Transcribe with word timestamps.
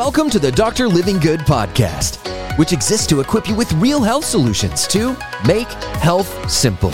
Welcome 0.00 0.30
to 0.30 0.38
the 0.38 0.50
Dr. 0.50 0.88
Livingood 0.88 1.40
podcast, 1.40 2.16
which 2.56 2.72
exists 2.72 3.06
to 3.08 3.20
equip 3.20 3.46
you 3.46 3.54
with 3.54 3.70
real 3.74 4.00
health 4.00 4.24
solutions 4.24 4.86
to 4.86 5.14
make 5.46 5.68
health 6.00 6.50
simple. 6.50 6.88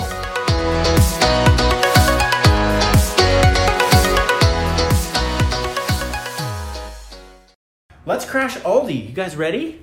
Let's 8.06 8.24
crash 8.24 8.56
Aldi. 8.56 9.10
You 9.10 9.14
guys 9.14 9.36
ready? 9.36 9.80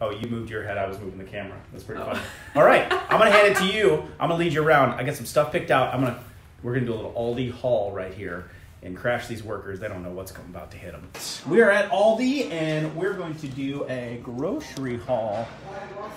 Oh, 0.00 0.08
you 0.08 0.26
moved 0.30 0.48
your 0.48 0.64
head. 0.64 0.78
I 0.78 0.88
was 0.88 0.98
moving 0.98 1.18
the 1.18 1.24
camera. 1.24 1.60
That's 1.70 1.84
pretty 1.84 2.00
oh. 2.00 2.06
funny. 2.06 2.20
All 2.54 2.64
right, 2.64 2.90
I'm 2.90 3.18
gonna 3.18 3.30
hand 3.30 3.48
it 3.48 3.58
to 3.58 3.66
you. 3.66 4.04
I'm 4.18 4.30
gonna 4.30 4.36
lead 4.36 4.54
you 4.54 4.64
around. 4.64 4.92
I 4.98 5.02
got 5.02 5.16
some 5.16 5.26
stuff 5.26 5.52
picked 5.52 5.70
out. 5.70 5.92
I'm 5.92 6.00
gonna. 6.00 6.24
We're 6.62 6.72
gonna 6.72 6.86
do 6.86 6.94
a 6.94 6.96
little 6.96 7.12
Aldi 7.12 7.52
haul 7.52 7.92
right 7.92 8.14
here 8.14 8.48
and 8.82 8.96
crash 8.96 9.26
these 9.26 9.42
workers. 9.42 9.80
They 9.80 9.88
don't 9.88 10.02
know 10.02 10.10
what's 10.10 10.30
about 10.30 10.70
to 10.72 10.76
hit 10.76 10.92
them. 10.92 11.08
We 11.48 11.60
are 11.60 11.70
at 11.70 11.90
Aldi 11.90 12.50
and 12.50 12.94
we're 12.94 13.14
going 13.14 13.34
to 13.36 13.48
do 13.48 13.84
a 13.88 14.20
grocery 14.22 14.98
haul. 14.98 15.46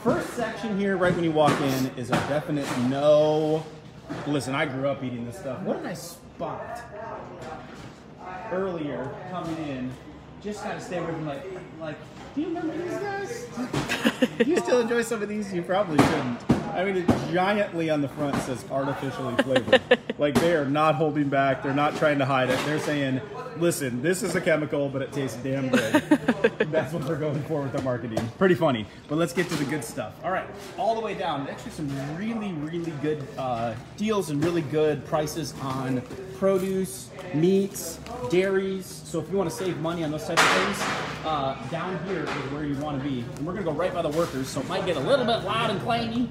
First 0.03 0.29
section 0.31 0.77
here, 0.77 0.97
right 0.97 1.13
when 1.13 1.23
you 1.23 1.31
walk 1.31 1.59
in, 1.61 1.91
is 1.97 2.09
a 2.09 2.19
definite 2.27 2.67
no. 2.89 3.66
Listen, 4.27 4.55
I 4.55 4.66
grew 4.66 4.88
up 4.88 5.03
eating 5.03 5.25
this 5.25 5.38
stuff. 5.38 5.61
What 5.61 5.77
did 5.77 5.85
I 5.85 5.93
spot? 5.93 6.81
earlier 8.52 9.09
coming 9.30 9.57
in, 9.67 9.91
just 10.43 10.63
gotta 10.63 10.81
stay 10.81 10.97
away 10.97 11.11
from 11.11 11.25
like, 11.25 11.45
like, 11.80 11.95
do 12.35 12.41
you 12.41 12.47
remember 12.47 12.77
these 12.77 12.97
guys? 12.97 13.47
you 14.45 14.57
still 14.57 14.81
enjoy 14.81 15.02
some 15.02 15.21
of 15.21 15.30
these? 15.30 15.53
You 15.53 15.61
probably 15.61 15.97
shouldn't. 15.97 16.52
I 16.73 16.85
mean, 16.85 16.97
it 16.97 17.07
giantly 17.31 17.89
on 17.89 18.02
the 18.02 18.07
front 18.07 18.35
says 18.43 18.63
artificially 18.71 19.35
flavored. 19.43 19.81
Like 20.21 20.35
they 20.35 20.53
are 20.53 20.66
not 20.66 20.93
holding 20.93 21.30
back. 21.30 21.63
They're 21.63 21.73
not 21.73 21.95
trying 21.95 22.20
to 22.20 22.25
hide 22.25 22.52
it. 22.52 22.59
They're 22.63 22.80
saying, 22.80 23.20
listen, 23.58 24.03
this 24.03 24.22
is 24.22 24.36
a 24.36 24.39
chemical, 24.39 24.88
but 24.88 25.02
it 25.02 25.11
tastes 25.11 25.36
damn 25.38 25.69
good. 25.69 25.94
That's 26.72 26.94
what 26.94 27.08
they're 27.08 27.16
going 27.16 27.41
for 27.45 27.64
with 27.64 27.72
their 27.72 27.81
marketing. 27.81 28.19
Pretty 28.38 28.53
funny. 28.53 28.86
But 29.08 29.17
let's 29.17 29.33
get 29.33 29.49
to 29.49 29.55
the 29.55 29.66
good 29.66 29.83
stuff. 29.83 30.14
All 30.23 30.30
right, 30.30 30.45
all 30.77 30.94
the 30.94 31.02
way 31.02 31.16
down. 31.16 31.49
Actually, 31.49 31.72
some 31.72 32.17
really, 32.17 32.53
really 32.53 32.92
good 33.02 33.27
uh, 33.36 33.73
deals 33.97 34.30
and 34.30 34.44
really 34.44 34.61
good 34.61 35.03
prices 35.05 35.55
on 35.59 36.03
produce, 36.38 37.09
meats, 37.33 37.97
dairies. 38.30 38.86
So 38.86 39.19
if 39.19 39.30
you 39.31 39.38
want 39.38 39.49
to 39.49 39.55
save 39.55 39.80
money 39.80 40.03
on 40.03 40.11
those 40.11 40.27
types 40.27 40.44
of 40.44 40.49
things, 40.49 40.81
uh, 41.25 41.67
down 41.72 41.99
here 42.05 42.25
is 42.25 42.52
where 42.52 42.64
you 42.64 42.75
want 42.75 43.02
to 43.02 43.09
be. 43.09 43.25
And 43.38 43.45
we're 43.47 43.53
gonna 43.53 43.66
go 43.66 43.72
right 43.72 43.92
by 43.92 44.03
the 44.03 44.09
workers, 44.09 44.47
so 44.49 44.59
it 44.59 44.69
might 44.69 44.86
get 44.86 44.97
a 44.97 44.99
little 44.99 45.25
bit 45.25 45.44
loud 45.45 45.72
and 45.72 45.81
clangy. 45.81 46.30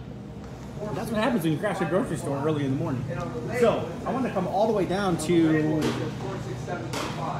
That's 0.95 1.11
what 1.11 1.20
happens 1.23 1.42
when 1.42 1.53
you 1.53 1.59
crash 1.59 1.81
a 1.81 1.84
grocery 1.84 2.17
store 2.17 2.42
early 2.45 2.64
in 2.64 2.70
the 2.73 2.77
morning. 2.77 3.05
So 3.61 3.86
I 4.06 4.12
want 4.12 4.25
to 4.27 4.33
come 4.33 4.47
all 4.48 4.67
the 4.67 4.73
way 4.73 4.86
down 4.86 5.19
to 5.19 5.81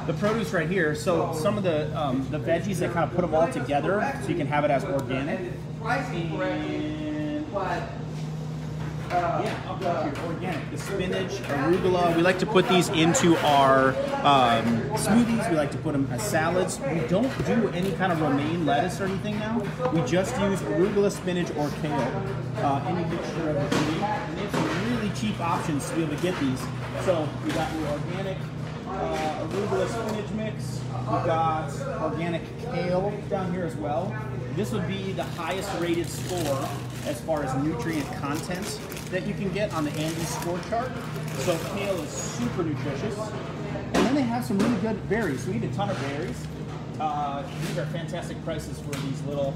the 0.05 0.13
produce 0.13 0.53
right 0.53 0.69
here. 0.69 0.93
So 0.93 1.33
some 1.33 1.57
of 1.57 1.63
the 1.63 1.97
um, 1.99 2.27
the 2.29 2.39
veggies 2.39 2.77
that 2.77 2.93
kind 2.93 3.09
of 3.09 3.15
put 3.15 3.21
them 3.21 3.33
all 3.33 3.51
together, 3.51 4.19
so 4.21 4.29
you 4.29 4.35
can 4.35 4.47
have 4.47 4.63
it 4.63 4.71
as 4.71 4.83
organic. 4.85 5.39
And 6.99 7.45
yeah, 9.11 10.23
organic. 10.25 10.71
The 10.71 10.77
spinach, 10.77 11.31
arugula. 11.31 12.15
We 12.15 12.21
like 12.21 12.39
to 12.39 12.45
put 12.45 12.67
these 12.67 12.89
into 12.89 13.35
our 13.37 13.89
um, 14.23 14.65
smoothies. 14.95 15.49
We 15.49 15.55
like 15.55 15.71
to 15.71 15.77
put 15.77 15.93
them 15.93 16.07
as 16.11 16.21
salads. 16.21 16.79
We 16.79 16.99
don't 17.07 17.31
do 17.45 17.69
any 17.69 17.91
kind 17.93 18.11
of 18.11 18.21
romaine 18.21 18.65
lettuce 18.65 19.01
or 19.01 19.05
anything 19.05 19.39
now. 19.39 19.59
We 19.93 20.01
just 20.01 20.39
use 20.41 20.59
arugula, 20.61 21.11
spinach, 21.11 21.49
or 21.57 21.69
kale. 21.81 22.23
Uh, 22.57 22.83
any 22.87 23.05
mixture 23.05 23.49
of 23.49 23.55
the 23.55 23.75
three. 23.75 24.01
And 24.01 24.37
they 24.37 24.41
have 24.41 24.51
some 24.51 24.93
really 24.93 25.09
cheap 25.15 25.39
options 25.39 25.89
to 25.89 25.95
be 25.95 26.03
able 26.03 26.15
to 26.15 26.21
get 26.21 26.39
these. 26.39 26.59
So 27.05 27.27
we 27.45 27.51
got 27.51 27.73
your 27.73 27.87
organic 27.89 28.37
uh, 28.91 29.47
arugula 29.47 29.87
spinach 29.87 30.31
mix. 30.31 30.81
We've 30.91 31.25
got 31.25 31.71
organic 32.01 32.41
kale 32.59 33.13
down 33.29 33.51
here 33.53 33.63
as 33.63 33.75
well. 33.75 34.15
This 34.55 34.71
would 34.71 34.87
be 34.87 35.13
the 35.13 35.23
highest 35.23 35.69
rated 35.79 36.09
score 36.09 36.67
as 37.05 37.19
far 37.21 37.43
as 37.43 37.63
nutrient 37.63 38.05
content 38.17 38.79
that 39.11 39.25
you 39.25 39.33
can 39.33 39.51
get 39.51 39.73
on 39.73 39.85
the 39.85 39.91
ANDI 39.91 40.25
score 40.25 40.59
chart. 40.69 40.91
So 41.39 41.57
kale 41.75 41.95
is 42.01 42.09
super 42.09 42.63
nutritious. 42.63 43.17
And 43.93 44.05
then 44.05 44.15
they 44.15 44.21
have 44.21 44.45
some 44.45 44.59
really 44.59 44.79
good 44.81 45.09
berries. 45.09 45.45
We 45.47 45.55
eat 45.55 45.63
a 45.63 45.73
ton 45.73 45.89
of 45.89 45.99
berries. 46.01 46.47
Uh, 46.99 47.43
these 47.67 47.77
are 47.77 47.85
fantastic 47.87 48.43
prices 48.43 48.79
for 48.79 48.91
these 48.91 49.21
little 49.23 49.53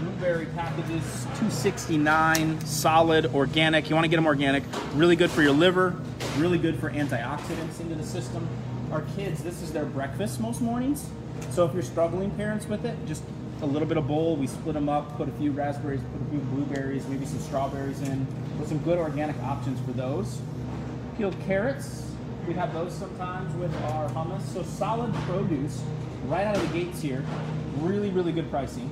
blueberry 0.00 0.46
packages 0.46 1.24
269 1.38 2.60
solid 2.66 3.26
organic 3.34 3.88
you 3.88 3.94
want 3.94 4.04
to 4.04 4.08
get 4.08 4.16
them 4.16 4.26
organic 4.26 4.62
really 4.94 5.16
good 5.16 5.30
for 5.30 5.40
your 5.42 5.52
liver 5.52 5.94
really 6.36 6.58
good 6.58 6.78
for 6.78 6.90
antioxidants 6.90 7.80
into 7.80 7.94
the 7.94 8.04
system. 8.04 8.46
Our 8.92 9.02
kids 9.16 9.42
this 9.42 9.62
is 9.62 9.72
their 9.72 9.84
breakfast 9.84 10.40
most 10.40 10.60
mornings. 10.60 11.06
So 11.50 11.64
if 11.64 11.74
you're 11.74 11.82
struggling 11.82 12.30
parents 12.32 12.66
with 12.66 12.84
it 12.84 12.96
just 13.06 13.22
a 13.62 13.66
little 13.66 13.86
bit 13.86 13.96
of 13.96 14.06
bowl 14.06 14.36
we 14.36 14.46
split 14.46 14.74
them 14.74 14.88
up 14.88 15.16
put 15.16 15.28
a 15.28 15.32
few 15.32 15.52
raspberries 15.52 16.00
put 16.12 16.20
a 16.20 16.30
few 16.30 16.40
blueberries 16.50 17.06
maybe 17.08 17.24
some 17.24 17.38
strawberries 17.38 18.02
in 18.02 18.26
with 18.58 18.68
some 18.68 18.78
good 18.78 18.98
organic 18.98 19.40
options 19.42 19.80
for 19.80 19.92
those. 19.92 20.40
Peeled 21.16 21.36
carrots 21.46 22.10
we 22.46 22.54
have 22.54 22.74
those 22.74 22.92
sometimes 22.92 23.54
with 23.56 23.74
our 23.84 24.08
hummus. 24.10 24.42
So 24.52 24.62
solid 24.62 25.14
produce 25.26 25.82
right 26.26 26.46
out 26.46 26.56
of 26.56 26.62
the 26.62 26.78
gates 26.78 27.00
here. 27.00 27.24
Really 27.78 28.10
really 28.10 28.32
good 28.32 28.50
pricing. 28.50 28.90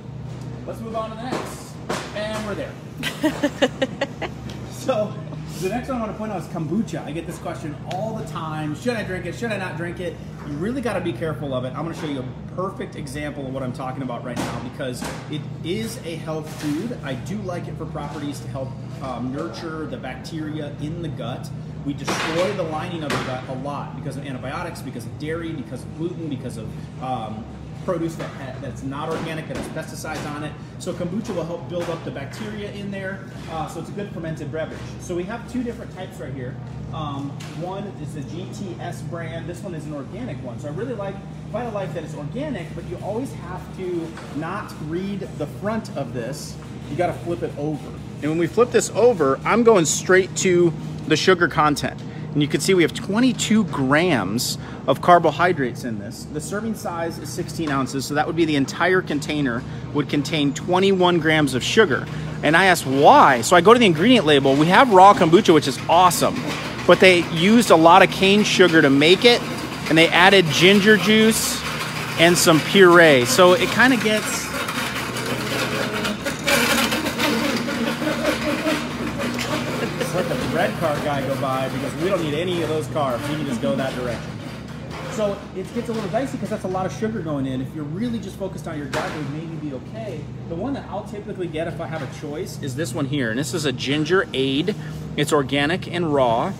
Let's 0.65 0.79
move 0.79 0.95
on 0.95 1.09
to 1.09 1.15
the 1.17 1.23
next. 1.23 1.73
And 2.15 2.47
we're 2.47 2.55
there. 2.55 2.71
so, 4.71 5.13
the 5.61 5.69
next 5.69 5.87
one 5.87 5.97
I 5.97 6.01
want 6.01 6.11
to 6.11 6.17
point 6.17 6.31
out 6.31 6.41
is 6.41 6.47
kombucha. 6.47 7.05
I 7.05 7.11
get 7.11 7.27
this 7.27 7.37
question 7.37 7.75
all 7.91 8.15
the 8.15 8.25
time. 8.25 8.75
Should 8.75 8.95
I 8.95 9.03
drink 9.03 9.25
it? 9.25 9.35
Should 9.35 9.51
I 9.51 9.57
not 9.57 9.77
drink 9.77 9.99
it? 9.99 10.15
You 10.47 10.53
really 10.53 10.81
got 10.81 10.93
to 10.93 11.01
be 11.01 11.13
careful 11.13 11.53
of 11.53 11.63
it. 11.63 11.69
I'm 11.69 11.83
going 11.83 11.93
to 11.93 12.01
show 12.01 12.07
you 12.07 12.19
a 12.19 12.55
perfect 12.55 12.95
example 12.95 13.47
of 13.47 13.53
what 13.53 13.63
I'm 13.63 13.71
talking 13.71 14.03
about 14.03 14.23
right 14.25 14.35
now 14.35 14.59
because 14.59 15.01
it 15.31 15.41
is 15.63 15.97
a 16.05 16.15
health 16.15 16.49
food. 16.61 16.97
I 17.03 17.13
do 17.13 17.37
like 17.43 17.67
it 17.67 17.77
for 17.77 17.85
properties 17.85 18.39
to 18.41 18.47
help 18.49 18.69
um, 19.01 19.31
nurture 19.31 19.85
the 19.85 19.97
bacteria 19.97 20.75
in 20.81 21.01
the 21.01 21.07
gut. 21.07 21.49
We 21.85 21.93
destroy 21.93 22.53
the 22.53 22.63
lining 22.63 23.03
of 23.03 23.09
the 23.09 23.23
gut 23.25 23.47
a 23.49 23.53
lot 23.55 23.95
because 23.95 24.17
of 24.17 24.25
antibiotics, 24.25 24.81
because 24.81 25.05
of 25.05 25.19
dairy, 25.19 25.51
because 25.51 25.83
of 25.83 25.97
gluten, 25.97 26.29
because 26.29 26.57
of 26.57 27.03
um, 27.03 27.45
produce 27.85 28.15
that 28.15 28.29
ha- 28.31 28.55
that's 28.61 28.83
not 28.83 29.09
organic, 29.09 29.47
that 29.47 29.57
has 29.57 29.67
pesticides 29.69 30.25
on 30.35 30.43
it. 30.43 30.51
So 30.79 30.93
kombucha 30.93 31.35
will 31.35 31.45
help 31.45 31.69
build 31.69 31.89
up 31.89 32.03
the 32.03 32.11
bacteria 32.11 32.71
in 32.71 32.91
there. 32.91 33.25
Uh, 33.51 33.67
so 33.67 33.79
it's 33.79 33.89
a 33.89 33.93
good 33.93 34.11
fermented 34.11 34.51
beverage. 34.51 34.79
So 34.99 35.15
we 35.15 35.23
have 35.23 35.51
two 35.51 35.63
different 35.63 35.93
types 35.95 36.17
right 36.19 36.33
here. 36.33 36.55
Um, 36.93 37.29
one 37.59 37.85
is 38.01 38.13
the 38.13 38.21
GT's 38.21 39.01
brand. 39.03 39.47
This 39.47 39.61
one 39.61 39.73
is 39.73 39.85
an 39.85 39.93
organic 39.93 40.41
one. 40.43 40.59
So 40.59 40.67
I 40.67 40.71
really 40.71 40.93
like 40.93 41.15
Vitalife 41.51 41.93
that 41.93 42.03
is 42.03 42.15
organic, 42.15 42.73
but 42.75 42.83
you 42.89 42.97
always 43.03 43.31
have 43.33 43.77
to 43.77 44.11
not 44.35 44.73
read 44.87 45.21
the 45.37 45.47
front 45.47 45.95
of 45.97 46.13
this. 46.13 46.55
You 46.89 46.95
got 46.95 47.07
to 47.07 47.13
flip 47.13 47.43
it 47.43 47.53
over. 47.57 47.87
And 48.21 48.31
when 48.31 48.37
we 48.37 48.47
flip 48.47 48.71
this 48.71 48.89
over, 48.91 49.39
I'm 49.43 49.63
going 49.63 49.85
straight 49.85 50.35
to 50.37 50.73
the 51.07 51.15
sugar 51.15 51.47
content. 51.47 52.01
And 52.33 52.41
you 52.41 52.47
can 52.47 52.61
see 52.61 52.73
we 52.73 52.81
have 52.81 52.95
22 52.95 53.65
grams 53.65 54.57
of 54.87 55.01
carbohydrates 55.01 55.83
in 55.83 55.99
this. 55.99 56.25
The 56.33 56.41
serving 56.41 56.73
size 56.73 57.19
is 57.19 57.29
16 57.29 57.69
ounces, 57.69 58.05
so 58.05 58.15
that 58.15 58.25
would 58.25 58.35
be 58.35 58.45
the 58.45 58.55
entire 58.55 59.03
container 59.03 59.63
would 59.93 60.09
contain 60.09 60.51
21 60.51 61.19
grams 61.19 61.53
of 61.53 61.63
sugar. 61.63 62.07
And 62.41 62.57
I 62.57 62.65
asked 62.65 62.87
why. 62.87 63.41
So 63.41 63.55
I 63.55 63.61
go 63.61 63.71
to 63.73 63.79
the 63.79 63.85
ingredient 63.85 64.25
label. 64.25 64.55
We 64.55 64.65
have 64.65 64.91
raw 64.91 65.13
kombucha, 65.13 65.53
which 65.53 65.67
is 65.67 65.77
awesome, 65.87 66.35
but 66.87 66.99
they 66.99 67.19
used 67.29 67.69
a 67.69 67.75
lot 67.75 68.01
of 68.01 68.09
cane 68.09 68.43
sugar 68.43 68.81
to 68.81 68.89
make 68.89 69.25
it, 69.25 69.39
and 69.89 69.97
they 69.97 70.07
added 70.09 70.45
ginger 70.47 70.97
juice 70.97 71.61
and 72.19 72.35
some 72.35 72.59
puree. 72.61 73.25
So 73.25 73.53
it 73.53 73.69
kind 73.69 73.93
of 73.93 74.03
gets 74.03 74.51
Let's 80.13 80.29
let 80.29 80.29
the 80.29 80.55
red 80.55 80.79
car 80.79 80.95
guy 80.97 81.21
go 81.25 81.32
by 81.43 81.67
because 81.67 81.93
we 81.95 82.07
don't 82.07 82.23
need 82.23 82.33
any 82.33 82.63
of 82.63 82.69
those 82.69 82.87
carbs. 82.87 83.19
You 83.29 83.35
can 83.35 83.45
just 83.45 83.61
go 83.61 83.75
that 83.75 83.93
direction. 83.95 84.31
So 85.11 85.37
it 85.57 85.71
gets 85.75 85.89
a 85.89 85.93
little 85.93 86.09
dicey 86.09 86.37
because 86.37 86.49
that's 86.49 86.63
a 86.63 86.69
lot 86.69 86.85
of 86.85 86.93
sugar 86.93 87.19
going 87.19 87.45
in. 87.45 87.59
If 87.61 87.75
you're 87.75 87.83
really 87.83 88.17
just 88.17 88.37
focused 88.37 88.65
on 88.65 88.77
your 88.77 88.87
diet, 88.87 89.11
it 89.11 89.17
would 89.17 89.29
maybe 89.31 89.55
be 89.57 89.73
okay. 89.73 90.21
The 90.47 90.55
one 90.55 90.71
that 90.73 90.89
I'll 90.89 91.03
typically 91.03 91.47
get 91.47 91.67
if 91.67 91.81
I 91.81 91.87
have 91.87 92.01
a 92.01 92.21
choice 92.21 92.63
is 92.63 92.77
this 92.77 92.93
one 92.93 93.07
here. 93.07 93.29
And 93.29 93.37
this 93.37 93.53
is 93.53 93.65
a 93.65 93.73
ginger 93.73 94.25
aid. 94.33 94.73
It's 95.17 95.33
organic 95.33 95.85
and 95.85 96.13
raw. 96.13 96.53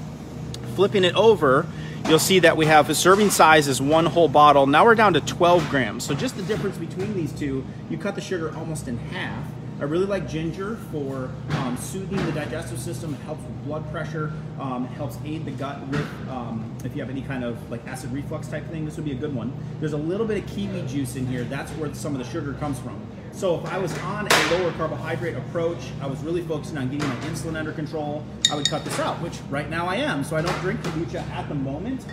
Flipping 0.75 1.05
it 1.05 1.15
over, 1.15 1.65
you'll 2.09 2.19
see 2.19 2.39
that 2.39 2.57
we 2.57 2.65
have 2.65 2.89
a 2.89 2.95
serving 2.95 3.29
size 3.29 3.69
is 3.69 3.81
one 3.81 4.05
whole 4.05 4.27
bottle. 4.27 4.67
Now 4.67 4.83
we're 4.83 4.95
down 4.95 5.13
to 5.13 5.21
12 5.21 5.69
grams. 5.69 6.03
So 6.03 6.13
just 6.13 6.35
the 6.35 6.43
difference 6.43 6.77
between 6.77 7.13
these 7.13 7.31
two, 7.31 7.65
you 7.89 7.97
cut 7.97 8.15
the 8.15 8.21
sugar 8.21 8.53
almost 8.57 8.89
in 8.89 8.97
half. 8.97 9.47
I 9.83 9.85
really 9.85 10.05
like 10.05 10.29
ginger 10.29 10.77
for 10.93 11.29
um, 11.57 11.75
soothing 11.75 12.25
the 12.25 12.31
digestive 12.31 12.79
system. 12.79 13.13
It 13.15 13.19
helps 13.23 13.43
with 13.43 13.65
blood 13.65 13.91
pressure. 13.91 14.31
Um, 14.57 14.85
it 14.85 14.91
helps 14.91 15.17
aid 15.25 15.43
the 15.43 15.51
gut 15.51 15.85
with 15.89 16.07
um, 16.29 16.73
if 16.85 16.95
you 16.95 17.01
have 17.01 17.09
any 17.09 17.21
kind 17.21 17.43
of 17.43 17.69
like 17.69 17.85
acid 17.85 18.13
reflux 18.13 18.47
type 18.47 18.65
thing. 18.69 18.85
This 18.85 18.95
would 18.95 19.03
be 19.03 19.11
a 19.11 19.15
good 19.15 19.35
one. 19.35 19.51
There's 19.81 19.91
a 19.91 19.97
little 19.97 20.25
bit 20.25 20.41
of 20.41 20.49
kiwi 20.49 20.83
juice 20.83 21.17
in 21.17 21.27
here. 21.27 21.43
That's 21.43 21.69
where 21.71 21.93
some 21.93 22.13
of 22.15 22.25
the 22.25 22.31
sugar 22.31 22.53
comes 22.53 22.79
from. 22.79 22.97
So 23.33 23.59
if 23.59 23.65
I 23.73 23.77
was 23.77 23.97
on 23.99 24.25
a 24.31 24.51
lower 24.51 24.71
carbohydrate 24.71 25.35
approach, 25.35 25.79
I 25.99 26.07
was 26.07 26.17
really 26.23 26.43
focusing 26.43 26.77
on 26.77 26.89
getting 26.89 27.09
my 27.09 27.15
insulin 27.15 27.57
under 27.57 27.73
control, 27.73 28.23
I 28.49 28.55
would 28.55 28.69
cut 28.69 28.85
this 28.85 28.99
out, 28.99 29.21
which 29.21 29.37
right 29.49 29.69
now 29.69 29.85
I 29.85 29.95
am. 29.95 30.23
So 30.23 30.37
I 30.37 30.41
don't 30.41 30.57
drink 30.61 30.79
kombucha 30.79 31.27
at 31.31 31.49
the 31.49 31.55
moment. 31.55 32.05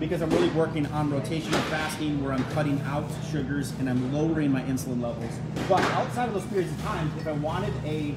Because 0.00 0.22
I'm 0.22 0.30
really 0.30 0.48
working 0.50 0.86
on 0.86 1.10
rotational 1.10 1.60
fasting 1.70 2.22
where 2.22 2.32
I'm 2.32 2.44
cutting 2.52 2.80
out 2.82 3.04
sugars 3.30 3.72
and 3.78 3.88
I'm 3.88 4.12
lowering 4.12 4.50
my 4.50 4.62
insulin 4.62 5.02
levels. 5.02 5.32
But 5.68 5.82
outside 5.92 6.28
of 6.28 6.34
those 6.34 6.46
periods 6.46 6.72
of 6.72 6.82
time, 6.82 7.10
if 7.18 7.26
I 7.26 7.32
wanted 7.32 7.72
a 7.84 8.14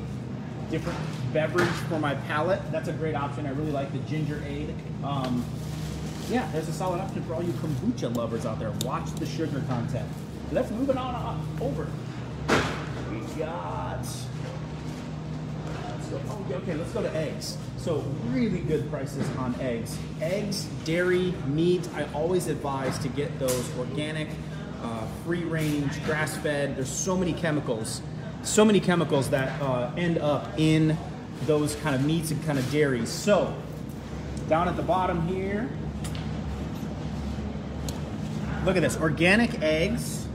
different 0.69 0.99
beverage 1.33 1.67
for 1.89 1.99
my 1.99 2.15
palate, 2.15 2.61
that's 2.71 2.87
a 2.87 2.93
great 2.93 3.15
option. 3.15 3.45
I 3.45 3.51
really 3.51 3.71
like 3.71 3.91
the 3.93 3.99
ginger 3.99 4.43
aid. 4.45 4.73
Um, 5.03 5.45
yeah, 6.29 6.49
there's 6.51 6.67
a 6.67 6.73
solid 6.73 6.99
option 6.99 7.23
for 7.23 7.35
all 7.35 7.43
you 7.43 7.53
kombucha 7.53 8.15
lovers 8.15 8.45
out 8.45 8.59
there. 8.59 8.71
Watch 8.83 9.09
the 9.15 9.25
sugar 9.25 9.63
content. 9.67 10.07
Let's 10.51 10.71
move 10.71 10.89
it 10.89 10.97
on 10.97 11.15
up, 11.15 11.61
over. 11.61 11.87
We 13.11 13.19
got. 13.39 14.05
Oh, 16.13 16.45
okay, 16.51 16.73
let's 16.75 16.91
go 16.91 17.01
to 17.01 17.15
eggs. 17.15 17.57
So 17.77 18.03
really 18.27 18.59
good 18.59 18.89
prices 18.89 19.27
on 19.37 19.55
eggs. 19.59 19.97
Eggs, 20.21 20.65
dairy, 20.85 21.33
meat. 21.47 21.87
I 21.95 22.05
always 22.13 22.47
advise 22.47 22.97
to 22.99 23.09
get 23.09 23.37
those 23.39 23.77
organic, 23.77 24.29
uh, 24.81 25.05
free 25.25 25.43
range, 25.43 26.03
grass 26.05 26.35
fed. 26.37 26.75
There's 26.75 26.89
so 26.89 27.17
many 27.17 27.33
chemicals, 27.33 28.01
so 28.43 28.63
many 28.63 28.79
chemicals 28.79 29.29
that 29.31 29.61
uh, 29.61 29.91
end 29.97 30.17
up 30.19 30.47
in 30.57 30.97
those 31.45 31.75
kind 31.77 31.95
of 31.95 32.05
meats 32.05 32.31
and 32.31 32.43
kind 32.45 32.57
of 32.57 32.69
dairies. 32.71 33.09
So 33.09 33.53
down 34.49 34.67
at 34.67 34.75
the 34.75 34.83
bottom 34.83 35.27
here, 35.27 35.69
look 38.65 38.75
at 38.75 38.81
this, 38.81 38.97
organic 38.97 39.61
eggs. 39.61 40.26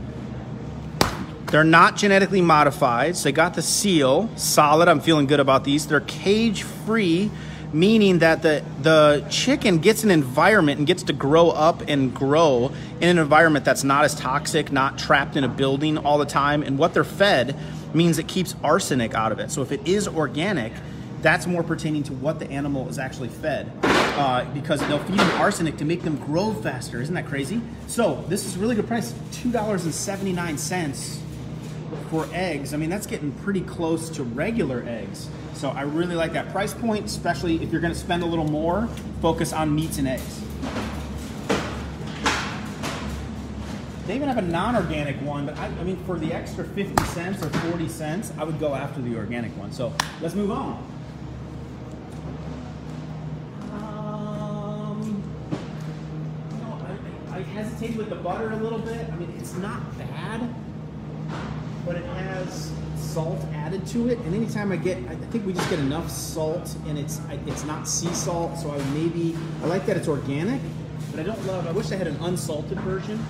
They're 1.52 1.64
not 1.64 1.96
genetically 1.96 2.40
modified, 2.40 3.14
so 3.14 3.24
they 3.24 3.32
got 3.32 3.52
the 3.52 3.60
seal, 3.60 4.30
solid. 4.36 4.88
I'm 4.88 5.00
feeling 5.00 5.26
good 5.26 5.38
about 5.38 5.64
these. 5.64 5.86
They're 5.86 6.00
cage 6.00 6.62
free, 6.62 7.30
meaning 7.74 8.20
that 8.20 8.40
the 8.40 8.64
the 8.80 9.26
chicken 9.28 9.80
gets 9.80 10.02
an 10.02 10.10
environment 10.10 10.78
and 10.78 10.86
gets 10.86 11.02
to 11.02 11.12
grow 11.12 11.50
up 11.50 11.82
and 11.88 12.14
grow 12.14 12.72
in 13.02 13.10
an 13.10 13.18
environment 13.18 13.66
that's 13.66 13.84
not 13.84 14.06
as 14.06 14.14
toxic, 14.14 14.72
not 14.72 14.98
trapped 14.98 15.36
in 15.36 15.44
a 15.44 15.48
building 15.48 15.98
all 15.98 16.16
the 16.16 16.24
time. 16.24 16.62
And 16.62 16.78
what 16.78 16.94
they're 16.94 17.04
fed 17.04 17.54
means 17.92 18.18
it 18.18 18.28
keeps 18.28 18.54
arsenic 18.64 19.12
out 19.12 19.30
of 19.30 19.38
it. 19.38 19.50
So 19.50 19.60
if 19.60 19.72
it 19.72 19.86
is 19.86 20.08
organic, 20.08 20.72
that's 21.20 21.46
more 21.46 21.62
pertaining 21.62 22.02
to 22.04 22.14
what 22.14 22.38
the 22.38 22.50
animal 22.50 22.88
is 22.88 22.98
actually 22.98 23.28
fed. 23.28 23.70
Uh, 23.84 24.46
because 24.54 24.80
they'll 24.88 24.98
feed 25.00 25.18
them 25.18 25.40
arsenic 25.40 25.76
to 25.76 25.84
make 25.84 26.00
them 26.00 26.16
grow 26.16 26.54
faster. 26.54 27.02
Isn't 27.02 27.14
that 27.14 27.26
crazy? 27.26 27.60
So 27.88 28.24
this 28.28 28.46
is 28.46 28.56
really 28.56 28.74
good 28.74 28.88
price, 28.88 29.12
$2.79 29.32 31.21
for 32.10 32.28
eggs. 32.32 32.74
I 32.74 32.76
mean, 32.76 32.90
that's 32.90 33.06
getting 33.06 33.32
pretty 33.32 33.62
close 33.62 34.08
to 34.10 34.22
regular 34.22 34.84
eggs. 34.86 35.28
So 35.54 35.70
I 35.70 35.82
really 35.82 36.14
like 36.14 36.32
that 36.32 36.50
price 36.50 36.74
point, 36.74 37.04
especially 37.04 37.62
if 37.62 37.70
you're 37.70 37.80
gonna 37.80 37.94
spend 37.94 38.22
a 38.22 38.26
little 38.26 38.48
more, 38.48 38.88
focus 39.20 39.52
on 39.52 39.74
meats 39.74 39.98
and 39.98 40.08
eggs. 40.08 40.42
They 44.06 44.16
even 44.16 44.28
have 44.28 44.38
a 44.38 44.42
non-organic 44.42 45.16
one, 45.22 45.46
but 45.46 45.56
I, 45.58 45.66
I 45.66 45.84
mean, 45.84 45.96
for 46.04 46.18
the 46.18 46.32
extra 46.32 46.64
50 46.64 47.04
cents 47.04 47.42
or 47.42 47.48
40 47.48 47.88
cents, 47.88 48.32
I 48.36 48.44
would 48.44 48.58
go 48.58 48.74
after 48.74 49.00
the 49.00 49.16
organic 49.16 49.56
one. 49.56 49.70
So 49.70 49.92
let's 50.20 50.34
move 50.34 50.50
on. 50.50 50.84
Um, 53.72 55.22
no, 56.50 57.30
I, 57.30 57.38
I 57.38 57.42
hesitate 57.42 57.96
with 57.96 58.08
the 58.08 58.16
butter 58.16 58.50
a 58.50 58.56
little 58.56 58.80
bit. 58.80 59.08
I 59.08 59.14
mean, 59.14 59.32
it's 59.38 59.54
not 59.54 59.96
bad, 59.96 60.52
but 61.84 61.96
it 61.96 62.04
has 62.04 62.70
salt 62.96 63.40
added 63.52 63.86
to 63.88 64.08
it. 64.08 64.18
And 64.20 64.34
anytime 64.34 64.72
I 64.72 64.76
get, 64.76 64.96
I 65.08 65.14
think 65.30 65.44
we 65.46 65.52
just 65.52 65.68
get 65.68 65.78
enough 65.78 66.10
salt, 66.10 66.74
and 66.86 66.98
it's 66.98 67.20
it's 67.46 67.64
not 67.64 67.86
sea 67.86 68.12
salt. 68.14 68.58
So 68.58 68.70
I 68.70 68.78
maybe 68.90 69.36
I 69.62 69.66
like 69.66 69.86
that 69.86 69.96
it's 69.96 70.08
organic, 70.08 70.60
but 71.10 71.20
I 71.20 71.22
don't 71.22 71.46
love. 71.46 71.66
I 71.66 71.72
wish 71.72 71.92
I 71.92 71.96
had 71.96 72.06
an 72.06 72.16
unsalted 72.22 72.80
version. 72.80 73.24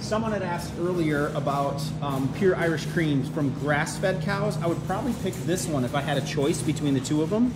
Someone 0.00 0.32
had 0.32 0.42
asked 0.42 0.72
earlier 0.78 1.28
about 1.28 1.82
um, 2.02 2.32
pure 2.34 2.54
Irish 2.54 2.86
creams 2.86 3.28
from 3.30 3.50
grass-fed 3.58 4.22
cows. 4.22 4.56
I 4.62 4.66
would 4.66 4.80
probably 4.86 5.14
pick 5.22 5.34
this 5.46 5.66
one 5.66 5.84
if 5.84 5.94
I 5.96 6.00
had 6.00 6.16
a 6.16 6.24
choice 6.24 6.62
between 6.62 6.94
the 6.94 7.00
two 7.00 7.22
of 7.22 7.30
them, 7.30 7.52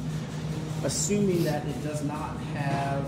assuming 0.82 1.44
that 1.44 1.64
it 1.66 1.84
does 1.84 2.02
not 2.02 2.36
have. 2.54 3.04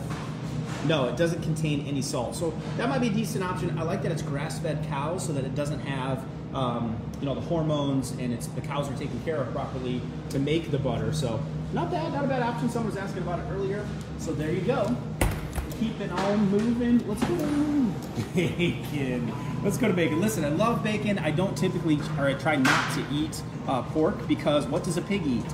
No, 0.87 1.09
it 1.09 1.17
doesn't 1.17 1.43
contain 1.43 1.87
any 1.87 2.03
salt. 2.03 2.37
So 2.37 2.53
that 2.77 2.89
might 2.89 3.01
be 3.01 3.09
a 3.09 3.13
decent 3.13 3.43
option. 3.43 3.77
I 3.79 3.83
like 3.83 4.03
that 4.03 4.13
it's 4.13 4.23
grass-fed 4.23 4.85
cows, 4.89 5.27
so 5.27 5.33
that 5.33 5.45
it 5.45 5.55
doesn't 5.55 5.81
have 5.81 6.25
um, 6.55 6.97
you 7.21 7.27
know 7.27 7.35
the 7.35 7.41
hormones 7.41 8.13
and 8.13 8.33
it's 8.33 8.47
the 8.49 8.61
cows 8.61 8.91
are 8.91 8.97
taken 8.97 9.21
care 9.25 9.37
of 9.37 9.53
properly 9.53 10.01
to 10.31 10.39
make 10.39 10.71
the 10.71 10.79
butter. 10.79 11.13
So 11.13 11.41
not 11.73 11.91
bad, 11.91 12.13
not 12.13 12.25
a 12.25 12.29
bad 12.29 12.43
option. 12.43 12.69
Someone 12.69 12.93
was 12.93 13.03
asking 13.03 13.23
about 13.23 13.39
it 13.39 13.47
earlier. 13.51 13.87
So 14.19 14.33
there 14.33 14.53
you 14.53 14.61
go. 14.61 14.95
Keep 15.81 16.01
it 16.01 16.13
all 16.13 16.37
moving. 16.37 17.07
Let's 17.09 17.25
go 17.25 17.37
bacon. 18.35 19.33
Let's 19.65 19.79
go 19.79 19.89
to 19.89 19.95
bacon. 19.95 20.21
Listen, 20.21 20.45
I 20.45 20.51
love 20.51 20.85
bacon. 20.85 21.19
I 21.19 21.31
don't 21.31 21.57
typically, 21.57 21.99
or 22.19 22.27
I 22.27 22.35
try 22.35 22.57
not 22.57 22.95
to 22.95 23.05
eat 23.11 23.43
uh, 23.67 23.83
pork 23.83 24.29
because 24.29 24.67
what 24.67 24.85
does 24.85 24.97
a 24.97 25.03
pig 25.03 25.27
eat? 25.27 25.45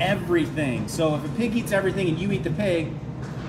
Everything. 0.00 0.88
So 0.88 1.14
if 1.14 1.24
a 1.24 1.28
pig 1.30 1.56
eats 1.56 1.72
everything 1.72 2.08
and 2.08 2.18
you 2.18 2.32
eat 2.32 2.42
the 2.42 2.50
pig, 2.50 2.92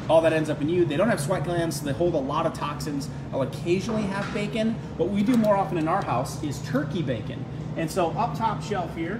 all 0.10 0.22
that 0.22 0.34
ends 0.34 0.50
up 0.50 0.62
in 0.62 0.70
you. 0.70 0.86
They 0.86 0.98
don't 0.98 1.10
have 1.10 1.20
sweat 1.20 1.44
glands, 1.44 1.80
so 1.80 1.86
they 1.86 1.94
hold 1.94 2.14
a 2.14 2.20
lot 2.20 2.46
of 2.46 2.54
toxins. 2.54 3.10
I'll 3.34 3.42
occasionally 3.42 4.04
have 4.04 4.32
bacon. 4.34 4.74
What 4.98 5.10
we 5.10 5.24
do 5.24 5.36
more 5.38 5.56
often 5.56 5.78
in 5.78 5.88
our 5.88 6.04
house 6.04 6.42
is 6.44 6.60
turkey 6.64 7.02
bacon. 7.02 7.44
And 7.76 7.90
so 7.92 8.12
up 8.12 8.38
top 8.38 8.64
shelf 8.64 8.96
here, 8.96 9.20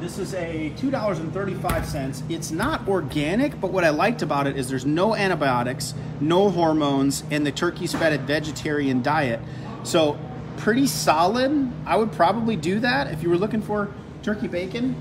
this 0.00 0.18
is 0.18 0.32
a 0.34 0.72
$2.35. 0.76 2.30
It's 2.30 2.50
not 2.50 2.86
organic, 2.86 3.60
but 3.60 3.72
what 3.72 3.84
I 3.84 3.90
liked 3.90 4.22
about 4.22 4.46
it 4.46 4.56
is 4.56 4.68
there's 4.68 4.86
no 4.86 5.16
antibiotics, 5.16 5.92
no 6.20 6.50
hormones, 6.50 7.24
and 7.30 7.44
the 7.44 7.50
turkey's 7.50 7.92
fed 7.92 8.12
a 8.12 8.18
vegetarian 8.18 9.02
diet. 9.02 9.40
So 9.82 10.18
pretty 10.58 10.86
solid. 10.86 11.70
I 11.84 11.96
would 11.96 12.12
probably 12.12 12.56
do 12.56 12.80
that 12.80 13.12
if 13.12 13.22
you 13.22 13.28
were 13.28 13.38
looking 13.38 13.62
for 13.62 13.92
turkey 14.22 14.46
bacon. 14.46 14.96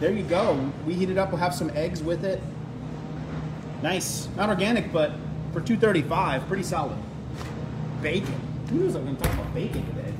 There 0.00 0.12
you 0.12 0.24
go. 0.24 0.72
We 0.86 0.94
heat 0.94 1.10
it 1.10 1.18
up, 1.18 1.30
we'll 1.30 1.40
have 1.40 1.54
some 1.54 1.70
eggs 1.70 2.02
with 2.02 2.24
it. 2.24 2.42
Nice. 3.82 4.28
Not 4.36 4.48
organic, 4.48 4.92
but 4.92 5.12
for 5.52 5.60
235, 5.60 6.46
pretty 6.48 6.62
solid. 6.62 6.96
Bacon. 8.02 8.34
Who 8.70 8.80
knows 8.80 8.94
I'm 8.94 9.04
gonna 9.04 9.16
talk 9.16 9.32
about 9.32 9.54
bacon 9.54 9.86
today? 9.86 10.12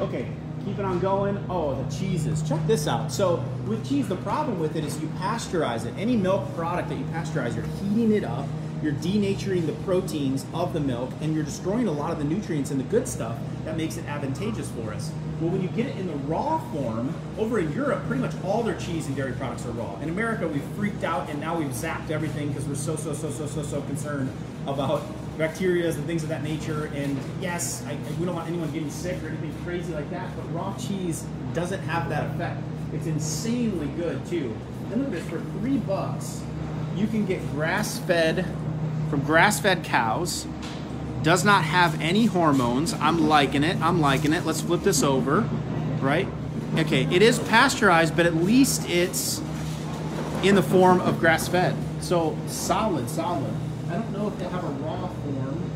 Okay, 0.00 0.26
keep 0.64 0.78
it 0.78 0.84
on 0.84 0.98
going. 0.98 1.42
Oh, 1.48 1.80
the 1.80 1.94
cheeses. 1.94 2.42
Check 2.48 2.66
this 2.66 2.88
out. 2.88 3.12
So 3.12 3.44
with 3.66 3.86
cheese, 3.88 4.08
the 4.08 4.16
problem 4.16 4.58
with 4.58 4.76
it 4.76 4.84
is 4.84 5.00
you 5.00 5.08
pasteurize 5.18 5.86
it. 5.86 5.94
Any 5.98 6.16
milk 6.16 6.54
product 6.56 6.88
that 6.88 6.98
you 6.98 7.04
pasteurize, 7.06 7.54
you're 7.54 7.66
heating 7.82 8.12
it 8.12 8.24
up, 8.24 8.46
you're 8.82 8.92
denaturing 8.94 9.66
the 9.66 9.72
proteins 9.84 10.44
of 10.52 10.72
the 10.72 10.80
milk, 10.80 11.10
and 11.20 11.34
you're 11.34 11.44
destroying 11.44 11.86
a 11.86 11.92
lot 11.92 12.10
of 12.10 12.18
the 12.18 12.24
nutrients 12.24 12.70
and 12.70 12.80
the 12.80 12.84
good 12.84 13.06
stuff 13.06 13.38
that 13.64 13.76
makes 13.76 13.96
it 13.96 14.04
advantageous 14.06 14.68
for 14.70 14.92
us. 14.92 15.12
Well, 15.40 15.50
when 15.50 15.62
you 15.62 15.68
get 15.68 15.86
it 15.86 15.96
in 15.96 16.06
the 16.06 16.14
raw 16.14 16.58
form, 16.72 17.14
over 17.38 17.58
in 17.58 17.72
Europe, 17.72 18.06
pretty 18.06 18.22
much 18.22 18.32
all 18.44 18.62
their 18.62 18.76
cheese 18.76 19.06
and 19.06 19.16
dairy 19.16 19.32
products 19.32 19.66
are 19.66 19.72
raw. 19.72 19.98
In 20.00 20.08
America, 20.08 20.46
we've 20.46 20.62
freaked 20.76 21.04
out 21.04 21.28
and 21.30 21.40
now 21.40 21.56
we've 21.56 21.68
zapped 21.68 22.10
everything 22.10 22.48
because 22.48 22.64
we're 22.66 22.74
so, 22.74 22.94
so, 22.94 23.12
so, 23.12 23.30
so, 23.30 23.46
so, 23.46 23.62
so 23.62 23.80
concerned 23.82 24.30
about 24.66 25.02
bacteria 25.38 25.88
and 25.90 26.04
things 26.04 26.22
of 26.22 26.28
that 26.28 26.44
nature. 26.44 26.90
And 26.94 27.18
yes, 27.40 27.84
I, 27.86 27.96
we 28.20 28.26
don't 28.26 28.36
want 28.36 28.48
anyone 28.48 28.70
getting 28.70 28.90
sick 28.90 29.20
or 29.24 29.28
anything 29.28 29.52
crazy 29.64 29.92
like 29.92 30.08
that, 30.10 30.30
but 30.36 30.52
raw 30.54 30.76
cheese 30.76 31.24
doesn't 31.54 31.80
have 31.80 32.08
that 32.08 32.30
effect. 32.30 32.60
It's 32.92 33.06
insanely 33.06 33.88
good 33.96 34.24
too. 34.26 34.54
And 34.92 35.00
look 35.02 35.08
at 35.08 35.12
this, 35.12 35.28
for 35.28 35.40
three 35.58 35.78
bucks, 35.78 36.42
you 36.94 37.06
can 37.06 37.24
get 37.26 37.40
grass-fed, 37.52 38.44
from 39.12 39.20
grass-fed 39.24 39.84
cows, 39.84 40.46
does 41.22 41.44
not 41.44 41.64
have 41.64 42.00
any 42.00 42.24
hormones. 42.24 42.94
I'm 42.94 43.28
liking 43.28 43.62
it. 43.62 43.78
I'm 43.82 44.00
liking 44.00 44.32
it. 44.32 44.46
Let's 44.46 44.62
flip 44.62 44.80
this 44.80 45.02
over, 45.02 45.46
right? 46.00 46.26
Okay, 46.78 47.04
it 47.14 47.20
is 47.20 47.38
pasteurized, 47.38 48.16
but 48.16 48.24
at 48.24 48.34
least 48.34 48.88
it's 48.88 49.42
in 50.42 50.54
the 50.54 50.62
form 50.62 50.98
of 51.02 51.20
grass 51.20 51.46
fed. 51.46 51.76
So 52.00 52.38
solid, 52.46 53.10
solid. 53.10 53.52
I 53.90 53.96
don't 53.96 54.12
know 54.12 54.28
if 54.28 54.38
they 54.38 54.46
have 54.46 54.64
a 54.64 54.68
raw 54.82 55.08
form, 55.08 55.70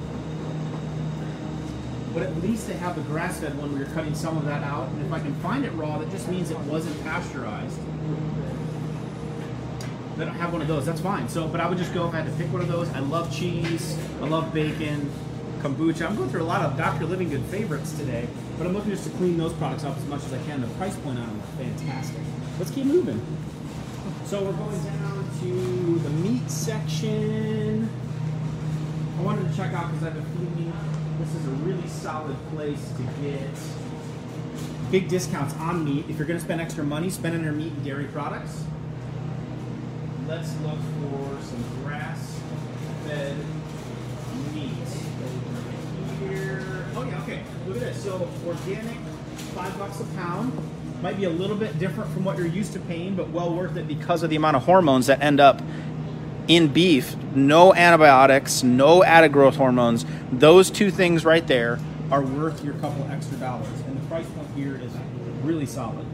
but 2.15 2.23
at 2.23 2.35
least 2.41 2.69
they 2.69 2.77
have 2.79 2.97
the 2.97 3.03
grass 3.03 3.41
fed 3.41 3.59
one 3.59 3.77
you're 3.77 3.87
cutting 3.89 4.15
some 4.15 4.39
of 4.39 4.47
that 4.47 4.63
out. 4.63 4.89
And 4.89 5.05
if 5.05 5.13
I 5.13 5.21
can 5.21 5.35
find 5.41 5.67
it 5.67 5.73
raw, 5.73 5.99
that 5.99 6.11
just 6.11 6.27
means 6.29 6.51
it 6.51 6.59
wasn't 6.61 6.99
pasteurized. 7.05 7.79
They 10.17 10.25
don't 10.25 10.35
have 10.35 10.53
one 10.53 10.63
of 10.63 10.69
those. 10.69 10.87
That's 10.87 11.01
fine. 11.01 11.29
So, 11.29 11.47
but 11.47 11.61
I 11.61 11.69
would 11.69 11.79
just 11.79 11.93
go 11.93 12.09
if 12.09 12.15
I 12.15 12.23
had 12.23 12.27
to 12.27 12.33
pick 12.33 12.53
one 12.53 12.63
of 12.63 12.69
those. 12.69 12.89
I 12.91 13.01
love 13.01 13.35
cheese. 13.35 13.99
I 14.23 14.27
love 14.27 14.53
bacon 14.55 15.11
kombucha. 15.61 16.09
I'm 16.09 16.17
going 16.17 16.31
through 16.31 16.43
a 16.43 16.45
lot 16.45 16.63
of 16.63 16.77
Dr. 16.77 17.07
Livingood 17.07 17.45
favorites 17.47 17.93
today, 17.93 18.29
but 18.57 18.67
I'm 18.67 18.73
looking 18.73 18.91
just 18.91 19.05
to 19.05 19.11
clean 19.17 19.37
those 19.37 19.53
products 19.55 19.85
up 19.85 19.97
as 19.97 20.07
much 20.07 20.25
as 20.25 20.33
I 20.33 20.39
can. 20.45 20.61
The 20.61 20.69
price 20.69 20.97
point 20.97 21.19
on 21.19 21.27
them 21.27 21.41
is 21.41 21.67
fantastic. 21.67 22.21
Let's 22.59 22.71
keep 22.71 22.87
moving. 22.87 23.21
So 24.25 24.43
we're 24.43 24.53
going 24.53 24.85
down 24.85 25.31
to 25.41 25.99
the 25.99 26.11
meat 26.11 26.51
section. 26.51 27.89
I 29.19 29.23
wanted 29.23 29.51
to 29.51 29.57
check 29.57 29.73
out 29.73 29.91
because 29.91 30.07
I 30.07 30.11
have 30.11 30.19
a 30.19 30.23
feeling 30.37 30.73
this 31.21 31.35
is 31.35 31.47
a 31.47 31.51
really 31.51 31.89
solid 31.89 32.37
place 32.55 32.93
to 32.97 33.03
get 33.23 33.51
big 34.91 35.09
discounts 35.09 35.55
on 35.55 35.85
meat. 35.85 36.05
If 36.09 36.19
you're 36.19 36.27
going 36.27 36.39
to 36.39 36.45
spend 36.45 36.61
extra 36.61 36.85
money, 36.85 37.11
spend 37.11 37.35
on 37.35 37.43
your 37.43 37.53
meat 37.53 37.73
and 37.73 37.85
dairy 37.85 38.05
products. 38.05 38.65
Let's 40.29 40.53
look 40.61 40.79
for 40.79 41.39
some 41.43 41.65
grass-fed 41.85 43.37
meat 44.53 44.71
here. 46.21 46.85
Oh 46.97 47.05
yeah, 47.05 47.23
okay. 47.23 47.43
Look 47.67 47.77
at 47.77 47.83
this. 47.83 48.03
So 48.03 48.29
organic, 48.47 48.97
five 49.55 49.79
bucks 49.79 50.01
a 50.01 50.05
pound. 50.17 50.53
Might 51.03 51.17
be 51.17 51.25
a 51.25 51.31
little 51.31 51.57
bit 51.57 51.79
different 51.79 52.11
from 52.13 52.25
what 52.25 52.39
you're 52.39 52.47
used 52.47 52.73
to 52.73 52.81
paying, 52.81 53.15
but 53.15 53.29
well 53.31 53.55
worth 53.55 53.77
it 53.77 53.87
because 53.87 54.23
of 54.23 54.31
the 54.31 54.37
amount 54.37 54.57
of 54.57 54.65
hormones 54.65 55.07
that 55.07 55.23
end 55.23 55.41
up 55.41 55.63
in 56.49 56.69
beef. 56.69 57.17
No 57.35 57.75
antibiotics, 57.75 58.63
no 58.63 59.05
added 59.05 59.33
growth 59.33 59.57
hormones. 59.57 60.07
Those 60.33 60.71
two 60.71 60.91
things 60.91 61.25
right 61.25 61.47
there 61.47 61.79
are 62.11 62.23
worth 62.23 62.65
your 62.65 62.75
couple 62.75 63.07
extra 63.11 63.37
dollars. 63.37 63.69
And 63.87 64.01
the 64.01 64.07
price 64.07 64.27
point 64.31 64.49
here 64.57 64.77
is 64.77 64.93
really 65.43 65.67
solid. 65.67 66.07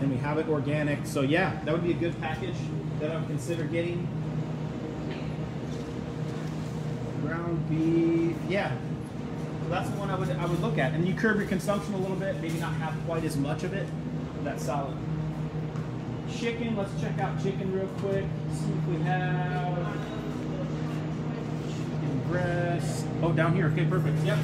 And 0.00 0.10
we 0.10 0.16
have 0.18 0.38
it 0.38 0.48
organic. 0.48 1.04
So 1.04 1.22
yeah, 1.22 1.60
that 1.64 1.72
would 1.72 1.84
be 1.84 1.90
a 1.90 1.94
good 1.94 2.18
package 2.20 2.56
that 3.02 3.10
I 3.10 3.16
would 3.16 3.26
consider 3.26 3.64
getting. 3.64 4.06
Ground 7.20 7.68
beef, 7.68 8.36
yeah. 8.48 8.76
So 9.64 9.68
that's 9.70 9.90
the 9.90 9.96
one 9.96 10.08
I 10.08 10.14
would 10.16 10.30
I 10.30 10.46
would 10.46 10.60
look 10.60 10.78
at. 10.78 10.92
And 10.92 11.06
you 11.06 11.14
curb 11.14 11.38
your 11.38 11.48
consumption 11.48 11.94
a 11.94 11.98
little 11.98 12.16
bit, 12.16 12.40
maybe 12.40 12.58
not 12.60 12.72
have 12.74 12.94
quite 13.04 13.24
as 13.24 13.36
much 13.36 13.64
of 13.64 13.74
it. 13.74 13.88
That's 14.44 14.64
solid. 14.64 14.96
Chicken, 16.32 16.76
let's 16.76 16.98
check 17.00 17.18
out 17.18 17.42
chicken 17.42 17.72
real 17.72 17.88
quick. 17.98 18.24
See 18.52 18.70
if 18.70 18.86
we 18.86 19.02
have 19.02 19.76
chicken 21.70 22.22
breast. 22.28 23.06
Oh, 23.20 23.32
down 23.32 23.54
here. 23.54 23.66
Okay, 23.66 23.84
perfect. 23.84 24.24
Yep. 24.24 24.38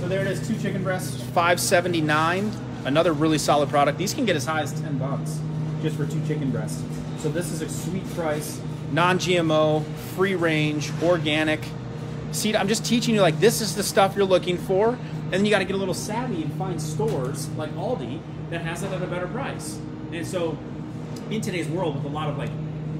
So 0.00 0.08
there 0.08 0.22
it 0.22 0.28
is, 0.28 0.46
two 0.46 0.58
chicken 0.58 0.82
breasts, 0.82 1.20
579. 1.20 2.52
Another 2.84 3.12
really 3.12 3.38
solid 3.38 3.68
product. 3.68 3.98
These 3.98 4.14
can 4.14 4.24
get 4.24 4.36
as 4.36 4.46
high 4.46 4.62
as 4.62 4.72
10 4.80 4.96
bucks 4.96 5.40
just 5.82 5.96
for 5.96 6.06
two 6.06 6.24
chicken 6.26 6.50
breasts. 6.50 6.82
So 7.18 7.28
this 7.28 7.50
is 7.50 7.62
a 7.62 7.68
sweet 7.68 8.08
price, 8.14 8.60
non-GMO, 8.92 9.84
free 10.14 10.34
range, 10.34 10.92
organic. 11.02 11.60
See, 12.32 12.54
I'm 12.54 12.68
just 12.68 12.84
teaching 12.84 13.14
you 13.14 13.22
like 13.22 13.40
this 13.40 13.60
is 13.60 13.74
the 13.74 13.82
stuff 13.82 14.14
you're 14.14 14.24
looking 14.24 14.58
for, 14.58 14.90
and 14.90 15.32
then 15.32 15.44
you 15.44 15.50
got 15.50 15.58
to 15.58 15.64
get 15.64 15.74
a 15.74 15.78
little 15.78 15.94
savvy 15.94 16.42
and 16.42 16.52
find 16.54 16.80
stores 16.80 17.48
like 17.50 17.70
Aldi 17.74 18.20
that 18.50 18.62
has 18.62 18.82
it 18.82 18.92
at 18.92 19.02
a 19.02 19.06
better 19.06 19.26
price. 19.26 19.78
And 20.12 20.26
so, 20.26 20.56
in 21.30 21.40
today's 21.40 21.68
world, 21.68 21.96
with 21.96 22.04
a 22.04 22.14
lot 22.14 22.28
of 22.28 22.38
like 22.38 22.50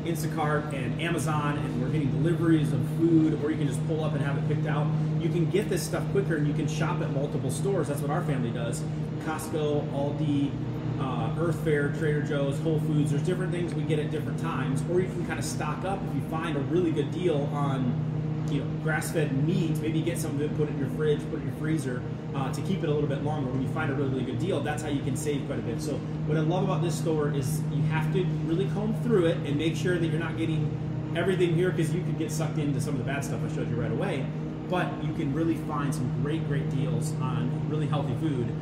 Instacart 0.04 0.72
and 0.72 1.00
Amazon, 1.00 1.58
and 1.58 1.82
we're 1.82 1.88
getting 1.88 2.10
deliveries 2.22 2.72
of 2.72 2.80
food, 2.98 3.42
or 3.42 3.50
you 3.50 3.56
can 3.56 3.68
just 3.68 3.86
pull 3.86 4.02
up 4.04 4.14
and 4.14 4.22
have 4.22 4.36
it 4.38 4.48
picked 4.48 4.66
out. 4.66 4.86
You 5.20 5.28
can 5.28 5.48
get 5.50 5.68
this 5.68 5.82
stuff 5.82 6.02
quicker, 6.12 6.36
and 6.36 6.46
you 6.46 6.54
can 6.54 6.66
shop 6.66 7.00
at 7.02 7.10
multiple 7.10 7.50
stores. 7.50 7.88
That's 7.88 8.00
what 8.00 8.10
our 8.10 8.24
family 8.24 8.50
does: 8.50 8.82
Costco, 9.24 9.88
Aldi, 9.92 10.50
Earth 11.38 11.62
Fare, 11.64 11.88
Trader 11.98 12.22
Joe's, 12.22 12.58
Whole 12.60 12.80
Foods. 12.80 13.10
There's 13.10 13.22
different 13.22 13.52
things 13.52 13.74
we 13.74 13.82
get 13.82 13.98
at 13.98 14.10
different 14.10 14.40
times, 14.40 14.82
or 14.90 15.00
you 15.00 15.06
can 15.06 15.26
kind 15.26 15.38
of 15.38 15.44
stock 15.44 15.84
up 15.84 16.00
if 16.08 16.14
you 16.14 16.20
find 16.28 16.56
a 16.56 16.60
really 16.60 16.90
good 16.90 17.12
deal 17.12 17.48
on 17.52 18.04
you 18.50 18.60
know, 18.60 18.66
grass-fed 18.82 19.46
meat, 19.46 19.78
maybe 19.78 20.00
get 20.00 20.18
some 20.18 20.32
of 20.32 20.40
it, 20.40 20.56
put 20.56 20.68
it 20.68 20.72
in 20.72 20.78
your 20.78 20.88
fridge, 20.90 21.20
put 21.30 21.34
it 21.34 21.42
in 21.42 21.48
your 21.48 21.56
freezer 21.56 22.02
uh, 22.34 22.52
to 22.52 22.60
keep 22.62 22.82
it 22.82 22.88
a 22.88 22.92
little 22.92 23.08
bit 23.08 23.22
longer. 23.22 23.50
When 23.50 23.62
you 23.62 23.68
find 23.68 23.90
a 23.90 23.94
really, 23.94 24.10
really 24.10 24.24
good 24.24 24.38
deal, 24.38 24.60
that's 24.60 24.82
how 24.82 24.88
you 24.88 25.02
can 25.02 25.16
save 25.16 25.46
quite 25.46 25.58
a 25.58 25.62
bit. 25.62 25.80
So 25.80 25.92
what 26.26 26.36
I 26.36 26.40
love 26.40 26.64
about 26.64 26.82
this 26.82 26.98
store 26.98 27.30
is 27.32 27.60
you 27.72 27.82
have 27.84 28.12
to 28.14 28.24
really 28.44 28.66
comb 28.74 28.94
through 29.02 29.26
it 29.26 29.36
and 29.38 29.56
make 29.56 29.76
sure 29.76 29.98
that 29.98 30.06
you're 30.06 30.20
not 30.20 30.36
getting 30.38 31.14
everything 31.16 31.54
here 31.54 31.70
because 31.70 31.94
you 31.94 32.02
could 32.02 32.18
get 32.18 32.30
sucked 32.30 32.58
into 32.58 32.80
some 32.80 32.94
of 32.94 32.98
the 32.98 33.04
bad 33.04 33.24
stuff 33.24 33.40
I 33.44 33.54
showed 33.54 33.68
you 33.68 33.76
right 33.76 33.92
away. 33.92 34.26
But 34.68 34.88
you 35.02 35.12
can 35.14 35.32
really 35.32 35.56
find 35.56 35.94
some 35.94 36.10
great, 36.22 36.46
great 36.46 36.68
deals 36.70 37.12
on 37.20 37.68
really 37.68 37.86
healthy 37.86 38.14
food 38.20 38.54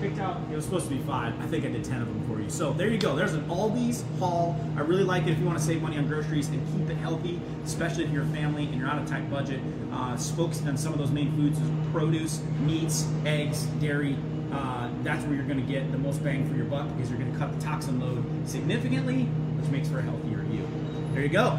picked 0.00 0.18
out, 0.18 0.40
it 0.50 0.54
was 0.54 0.64
supposed 0.64 0.88
to 0.88 0.94
be 0.94 1.00
five. 1.02 1.38
I 1.40 1.46
think 1.46 1.64
I 1.64 1.68
did 1.68 1.84
10 1.84 2.02
of 2.02 2.08
them 2.08 2.26
for 2.26 2.40
you. 2.40 2.48
So 2.50 2.72
there 2.72 2.88
you 2.88 2.98
go. 2.98 3.14
There's 3.14 3.34
an 3.34 3.44
Aldi's 3.48 4.04
haul. 4.18 4.58
I 4.76 4.80
really 4.80 5.04
like 5.04 5.24
it 5.24 5.30
if 5.30 5.38
you 5.38 5.44
want 5.44 5.58
to 5.58 5.64
save 5.64 5.82
money 5.82 5.98
on 5.98 6.08
groceries 6.08 6.48
and 6.48 6.60
keep 6.72 6.88
it 6.88 6.96
healthy, 6.98 7.40
especially 7.64 8.04
if 8.04 8.10
you're 8.10 8.24
a 8.24 8.28
family 8.28 8.64
and 8.64 8.76
you're 8.76 8.88
on 8.88 8.98
a 8.98 9.06
tight 9.06 9.30
budget. 9.30 9.60
Uh, 9.92 10.16
spokes 10.16 10.62
on 10.66 10.76
some 10.76 10.92
of 10.92 10.98
those 10.98 11.10
main 11.10 11.34
foods 11.36 11.60
is 11.60 11.70
produce, 11.92 12.42
meats, 12.60 13.06
eggs, 13.24 13.64
dairy. 13.80 14.16
Uh, 14.52 14.88
that's 15.02 15.24
where 15.24 15.34
you're 15.34 15.44
going 15.44 15.64
to 15.64 15.72
get 15.72 15.92
the 15.92 15.98
most 15.98 16.24
bang 16.24 16.48
for 16.48 16.56
your 16.56 16.64
buck 16.64 16.88
because 16.96 17.10
you're 17.10 17.18
going 17.18 17.32
to 17.32 17.38
cut 17.38 17.56
the 17.56 17.64
toxin 17.64 18.00
load 18.00 18.24
significantly, 18.48 19.24
which 19.24 19.70
makes 19.70 19.88
for 19.88 19.98
a 19.98 20.02
healthier 20.02 20.44
you. 20.50 20.66
There 21.12 21.22
you 21.22 21.28
go. 21.28 21.58